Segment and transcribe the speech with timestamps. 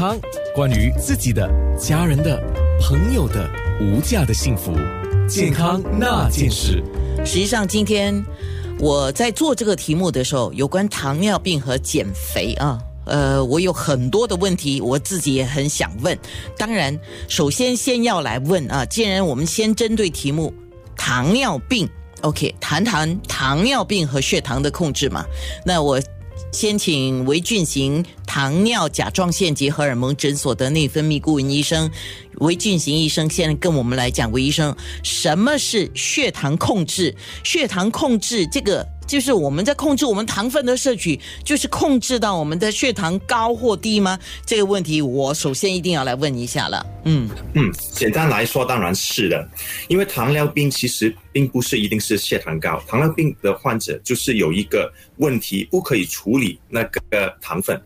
[0.00, 0.16] 康，
[0.54, 2.40] 关于自己的、家人的、
[2.80, 3.50] 朋友的
[3.80, 4.72] 无价的幸福，
[5.28, 6.80] 健康那件事。
[7.26, 8.24] 实际上，今天
[8.78, 16.16] 我在做这个题目的时候，有关糖尿病和减肥啊，呃，我有很多的问题，我自己也很想问。
[16.56, 16.96] 当然，
[17.26, 20.54] 首先先要来问啊，既然我们先针对题目
[20.96, 21.88] 糖尿病
[22.20, 25.24] ，OK，谈谈糖尿病和血糖的控制嘛。
[25.66, 26.00] 那我。
[26.50, 31.90] 先请韦俊行糖尿甲状腺及荷尔蒙诊所的内分泌顾问医生
[32.40, 37.14] 韦俊行医生，现在跟我们来讲，韦医生，什么是血糖控制？
[37.44, 38.86] 血糖控制这个。
[39.08, 44.18] 就是我们在控制我们糖分的摄取，就是控制到我们的血糖高或低吗？
[44.44, 46.86] 这个问题我首先一定要来问一下了。
[47.06, 49.48] 嗯嗯，简单来说当然是的，
[49.88, 57.80] 因为糖尿病其实并不是一定是血糖高，糖尿病的患者就是有一个问题不可以处理那个糖分，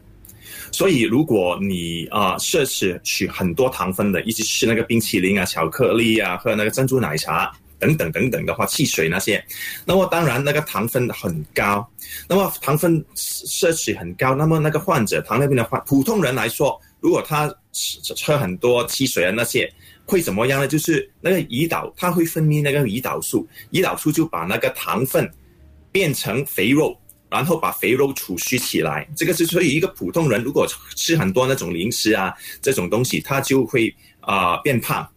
[0.72, 7.52] 所以如果你啊摄取取很多糖分的，一直吃那个冰淇淋啊、巧克力啊、喝那个珍珠奶茶。
[7.78, 9.44] 等等等等的话，汽水那些，
[9.84, 11.84] 那么当然那个糖分很高，
[12.28, 19.68] 那么糖分摄取很高，那么那个患者糖尿病的患普通人来说，如果他吃喝很多汽水啊那些，
[20.06, 20.68] 会怎么样呢？
[20.68, 25.28] 就是那个胰岛它会分泌那个胰岛素，胰岛素就把那个糖分
[25.90, 26.96] 变成肥肉，
[27.32, 29.08] 然后把肥肉储蓄起来。
[29.16, 35.08] 这个是所以一个普通人如果吃很多那种零食啊这种东西，他就会啊变胖。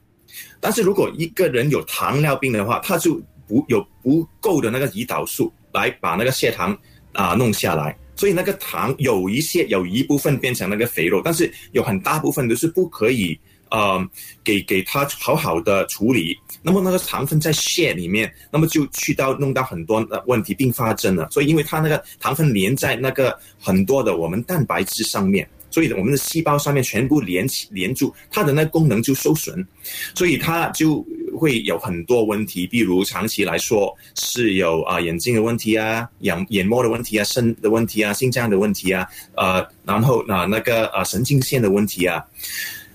[0.62, 6.76] 但是如果一个人有糖尿病的话，他就不有不够的那个胰岛素来把那个血糖
[7.12, 13.38] 啊弄下来，所以那个糖有一些有一部分变成那个肥肉，但是有很大部分都是不可以
[13.76, 14.10] 呃
[14.44, 25.46] 给给他好好的处理，那么那个糖分在血里面，那么就去到弄到很多的问题并发症了，所以因为它那个糖分连在那个很多的我们蛋白质上面。
[25.72, 29.68] 所以我们的细胞上面全部连起连住，它的那功能就受损，
[30.14, 31.06] 所以它就
[31.38, 39.06] 会有很多问题，比如长期来说是有啊眼睛的问题啊，眼眼膜的问题啊，肾的问题啊，心脏的问题啊，
[39.36, 42.24] 呃，然后啊那个啊神经线的问题啊，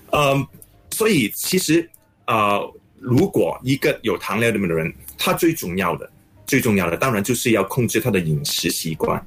[0.09, 0.43] 嗯，
[1.01, 1.89] 所以其实
[2.25, 2.59] 啊，
[2.99, 6.07] 如果一个有糖尿病的人，他最重要的
[6.45, 9.19] 最重要的当然就是要控制他的饮食习惯，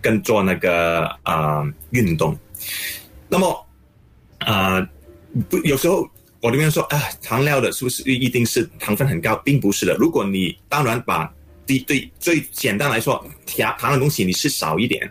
[0.00, 2.36] 跟做那个啊运动。
[3.28, 3.66] 那么，
[4.38, 4.84] 啊，
[5.48, 6.04] 不，有时候
[6.40, 9.36] 我这边说，啊，糖尿的是不是一定是糖分很高？
[9.44, 9.94] 并不是的。
[10.00, 11.32] 如果你当然把
[11.64, 15.08] 第对最简单来说，糖糖的东西你吃少一点，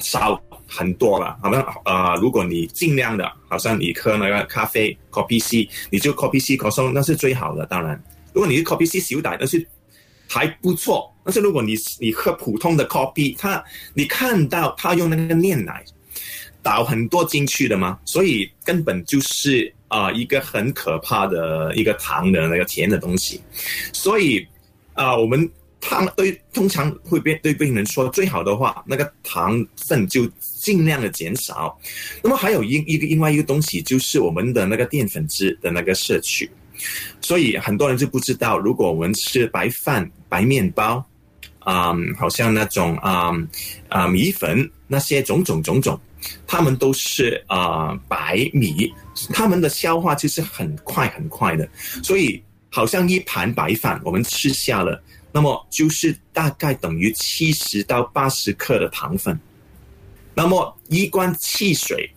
[0.00, 0.42] 少
[0.74, 1.36] 很多了。
[1.42, 7.66] 好像啊，如果你尽量的，好像你喝那个咖啡，copy C，你就 coffee C 可颂，那是最好的。
[7.66, 8.02] 当然，
[8.32, 9.66] 如果你是 copy C 小奶，那是
[10.28, 11.12] 还不错。
[11.24, 13.62] 但是如果你你喝普通的 coffee，它
[13.94, 15.84] 你看到他用那个炼奶。
[16.64, 17.98] 倒很多进去的吗？
[18.04, 23.40] 所以根本就是啊一个很可怕的一个糖的那个甜的东西。
[23.92, 24.46] 所以
[24.94, 25.50] 啊，我们
[25.82, 31.78] 糖对通常会被对病人说最好的话，那个糖分就尽量的减少。
[32.22, 36.48] 那么还有一一个另外一个东西就是我们的那个淀粉质的那个摄取。
[37.20, 41.04] 所以很多人就不知道，如果我们吃白饭、白面包，
[41.58, 43.32] 啊，好像那种啊
[43.88, 46.00] 啊米粉那些种种种种。
[46.46, 48.92] 他们都是啊白米，
[49.34, 51.68] 他们的消化其实很快很快的，
[52.00, 59.38] 所以好像一盘白饭我们吃下了，那么就是大概等于七十到八十克的糖分，
[60.34, 62.10] 那么一罐汽水、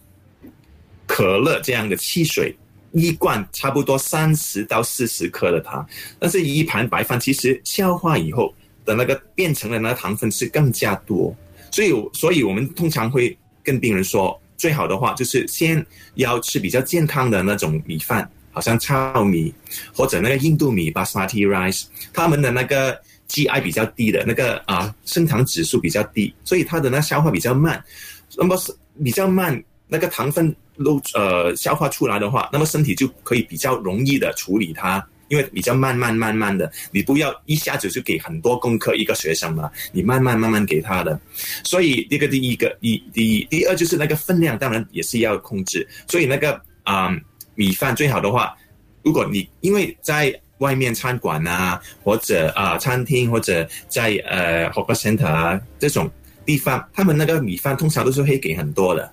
[1.07, 2.55] 可乐这样的汽水
[2.91, 5.87] 一罐差不多三十到四十克的糖，
[6.19, 8.53] 但是一盘白饭其实消化以后
[8.83, 11.35] 的那个变成的那个糖分是更加多，
[11.71, 13.37] 所以所以我们通常会。
[13.65, 15.83] 跟病人说，最好的话就是先
[16.13, 19.53] 要吃比较健康的那种米饭，好像糙米
[19.93, 22.99] 或者那个印度米 （Basmati rice），他们的那个
[23.29, 27.83] GI 比较低的，那个啊升糖指数比较低，所以它的那消化比较慢。
[28.37, 35.05] 那么是比较慢，那个糖分都呃消化出来的话，那么身体就可以比较容易的处理它。
[35.27, 41.19] 因为比较慢慢慢慢的，你不要一下子就给很多功课一个学生嘛，你慢慢慢慢给他的。
[41.63, 45.85] 所以这个第一个，一第一，第二就是那个分量，当然也是要控制。
[46.07, 47.09] 所以那个啊，
[47.55, 48.55] 米饭最好的话，
[49.01, 56.09] 如果你因为在外面餐馆啊，或者啊餐厅，或者在呃 hawker center 啊这种。
[56.45, 59.11] 地方，他们那个米饭通常都是会给很多的，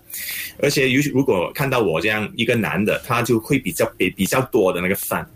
[0.58, 5.26] 而且尤其如果看到我这样一个男的，他就会比较比比较多的那个饭。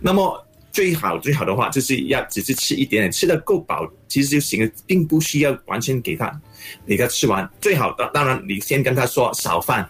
[0.00, 6.40] 那么最好最好的话，就是要只是吃一点点，吃的够饱，其实就行了，并不需要完全给他
[6.86, 7.50] 给他吃完。
[7.60, 9.84] 最好的当然，你先跟他说少饭，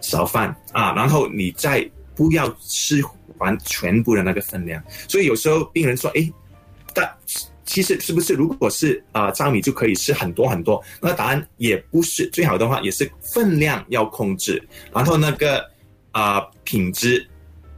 [0.00, 3.02] 少饭啊，然后你再不要吃
[3.38, 4.82] 完全部的那个分量。
[5.08, 6.30] 所以有时候病人说，哎，
[6.94, 7.10] 但
[7.64, 10.82] 其实是不是如果是啊糙米就可以吃很多很多？
[11.00, 14.62] 那答案也不是，最好的话也是分量要控制，
[14.92, 15.64] 然后那个
[16.12, 17.26] 啊品质。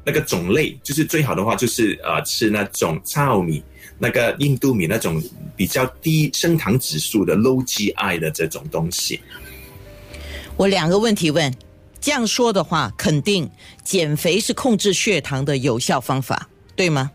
[0.04, 3.62] 那个种类就是最好的话，就是呃吃那种糙米，
[3.98, 5.22] 那个印度米那种
[5.54, 9.20] 比较低升糖指数的 low GI 的这种东西。
[10.56, 11.54] 我两个问题问，
[12.00, 13.50] 这样说的话，肯定
[13.82, 17.10] 减肥是控制血糖的有效方法，对吗？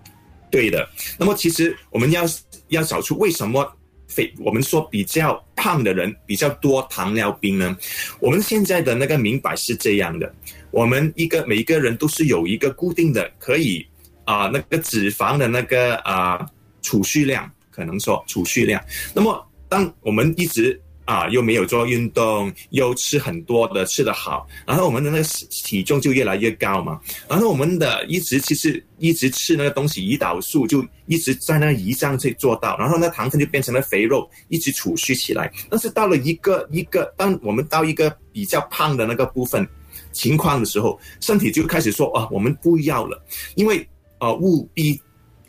[0.51, 0.87] 对的。
[1.17, 2.23] 那么其实我们要
[2.67, 3.65] 要找出为什么
[4.07, 7.75] 肥，我们说比较胖的人比较多糖尿病呢？
[8.19, 10.31] 我们现在的那个明白是这样的。
[10.69, 13.85] 我们一个每一个人都是有一个固定的可以
[14.25, 16.45] 啊那个脂肪的那个啊
[16.81, 18.83] 储蓄量，可能说储蓄量。
[19.13, 26.99] 那么当我们一直啊又没有做运动，又吃很多的吃得好，然后我们的那个体重就越来越高嘛。
[27.27, 35.51] 然后我们的一直其实一直吃那个东西，胰岛素就一直在那个胰脏去做到，然后那糖分就变成了肥肉，一直储蓄起来。
[35.69, 39.67] 但是到了一个一个，当我们到一个比较胖的那个部分。
[40.11, 43.19] 情况的时候，身体就开始说啊，我们不要了，
[43.55, 43.87] 因为
[44.19, 44.99] 呃物必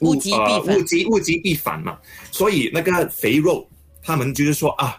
[0.00, 1.98] 物极必物极物极必反嘛，
[2.30, 3.66] 所以那个肥肉，
[4.02, 4.98] 他们就是说啊，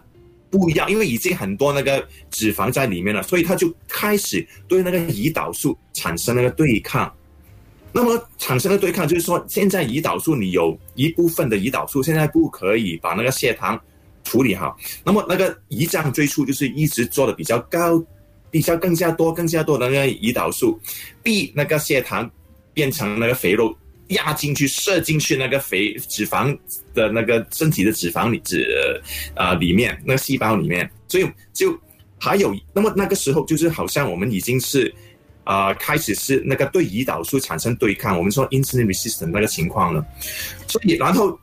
[0.56, 7.14] 不一样，因为已经很多那个脂肪在里面了，所以他就开始对那个胰岛素产生那个对抗。
[7.92, 13.78] 那么产生的对抗就是说，现在胰岛素你有一部分的胰岛素现在不可以把那个血糖
[14.24, 18.02] 处理好，那么那个胰脏最初就是一直做的比较高。
[18.52, 20.80] 比较更加多、更加多的那个胰岛素，
[21.22, 22.32] 逼那个血糖
[22.74, 23.76] 变成那个肥肉
[24.10, 26.58] 压进去、射进去那个肥脂肪
[26.94, 28.66] 的那个身体的脂肪里脂
[29.36, 31.78] 啊里面那个细胞里面，所以就
[32.20, 34.94] 还有那么那个时候就是好像我们已经是
[35.44, 40.06] 啊开始是那个对胰岛素产生对抗，我们说 insulin resistant 那个情况了，
[40.68, 41.38] 所以然后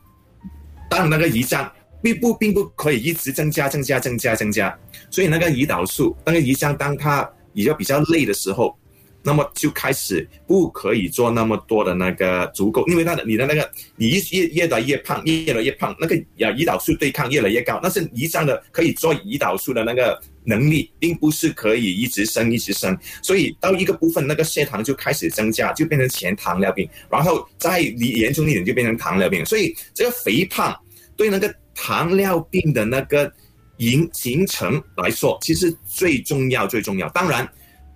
[0.89, 1.71] 当那个胰脏。
[2.05, 4.77] 并不并不可以一直增加、增加、增加、增加，
[5.09, 7.23] 所以那个胰岛素，那个胰脏当它
[7.55, 8.77] 比较比较累的时候，
[9.23, 30.79] 那么就开始不可以做那么多的那个足够，因为它的你的那个你越越来越胖，越来越胖，那个呀胰岛素对抗越来越高，但是胰脏的可以做胰岛素的那个能力，并不是可以一直升一直升，所以到一个部分那个血糖就开始增加，就变成前糖尿病，然后再严重一点就变成糖尿病，所以这个肥胖
[31.17, 31.53] 对那个。
[31.75, 33.33] 糖尿病的那个
[33.79, 37.09] 形形成来说，其实最重要最重要。
[37.09, 37.51] 当然，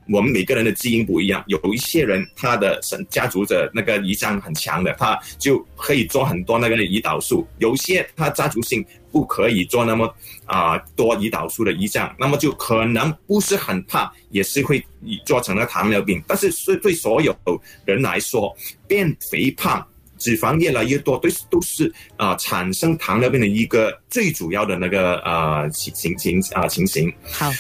[0.09, 2.81] 我们每个人的基因不一样，有一些人他的
[3.11, 10.15] 家族的那个胰脏很强的，他就可以做很多那个胰岛素；有些他家族性不可以做那么
[10.45, 14.85] 啊多胰岛素的胰脏，那么就可能不是很怕，也是会
[15.25, 16.23] 做成了糖尿病。
[16.27, 17.37] 但是对对所有
[17.85, 18.57] 人来说，
[18.87, 19.87] 变肥胖。
[20.19, 27.13] 脂肪越来越多，都都是啊产生糖尿病的一个最主要的那个呃情情情啊情形。
[27.31, 27.53] 好，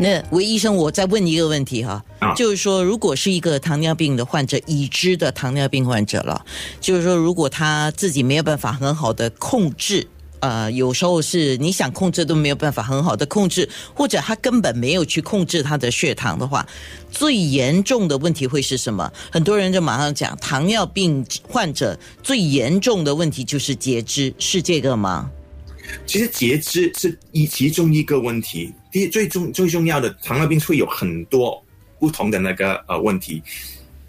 [0.00, 2.02] 那韦医生，我再问一个问题哈，
[2.34, 6.42] 就是说，如果是一个糖尿病的患者，已知的糖尿病患者了，
[6.80, 10.08] 就是说，如果他自己没有办法很好的控制。
[10.40, 16.66] 呃，有时候是你想控制都没有办法很好的控制，或者他根本没有去控制他的血糖的话，
[17.10, 19.12] 最严重的问题会是什么？
[19.30, 25.30] 很多人就马上讲，糖尿病患者最严重的问题就是截肢，是这个吗？
[26.06, 31.62] 其实截肢是一其中一个问题，第最重最重要的糖尿病会有很多
[31.98, 33.42] 不同的那个呃问题，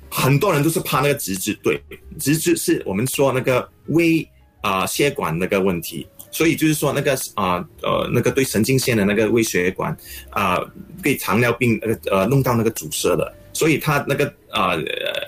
[0.10, 1.82] 很多人都是怕那个直肢，对，
[2.20, 4.28] 直肢是我们说那个微
[4.62, 6.08] 啊血管那个问题。
[6.34, 9.94] 所以就是说，那个啊呃，那个对神经线的那个微血管
[10.30, 10.58] 啊，
[11.04, 14.74] 被糖尿病呃呃弄到那个阻塞了，所以它那个啊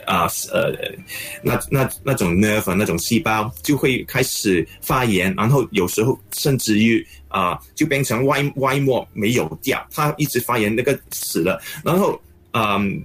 [0.07, 0.73] 啊呃
[1.43, 12.19] 那那那种 nerve 那种细胞就会开始发炎，然后有时候甚至于啊就变成外外膜没有掉，它一直发炎那个死了，然后
[12.53, 12.99] 嗯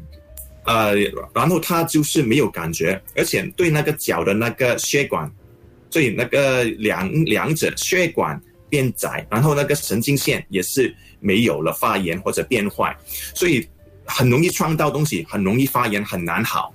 [0.65, 0.95] 呃
[1.35, 5.31] 然后它就是没有感觉，而且对那个脚的那个血管。
[5.91, 8.39] 所以那个两两者血管
[8.71, 12.95] 变窄，然后那个神经线也是没有了发炎或者变坏，
[13.35, 13.67] 所以
[14.09, 16.75] 很容易撞到东西，很容易发炎，很难好，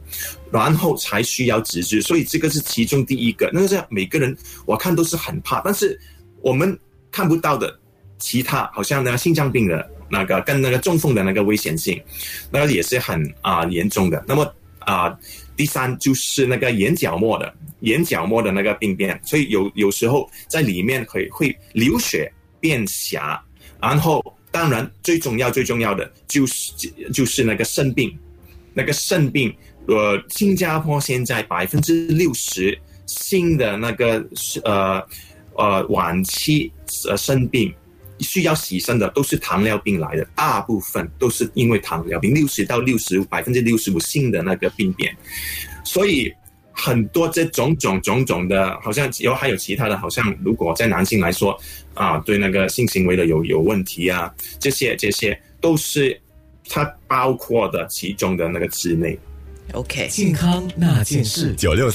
[0.51, 2.01] 然后才需要植治。
[2.01, 3.49] 所以这个是其中第一个。
[3.51, 5.99] 那个是每个人我看都是很怕，但是
[6.41, 6.79] 我们
[7.11, 7.77] 看不到的
[8.19, 12.01] 其他，好像那个心脏病的那个跟那个中风的那个危险性，
[12.49, 14.23] 那个也是很啊严重的。
[14.27, 15.17] 那么啊。
[15.55, 23.39] 第三就是那个眼角膜的眼角膜的那个病变，所以有有时候在里面会会流血变狭，
[23.79, 24.19] 然后
[24.53, 26.71] 当然最重要最重要的就是
[27.11, 28.17] 就是那个肾病，
[28.73, 29.53] 那个肾病，
[29.87, 34.25] 呃，新加坡现在百分之六十新的那个
[34.63, 35.05] 呃
[35.57, 36.71] 呃晚期
[37.09, 37.73] 呃肾病。
[38.19, 45.13] 需要洗肾的都是糖尿病来的，大部分都是因为糖尿病，六十到六十百分之六十五新的那个病变，
[45.83, 46.31] 所以
[46.73, 51.57] 很多这种种种种的，好像有还有其他的，好像如果在男性来说
[51.93, 56.19] 啊，对那个性行为的有有问题啊，这些这些都是
[56.67, 59.17] 它包括的其中的那个之内。
[59.71, 61.89] OK，健康那件事九六。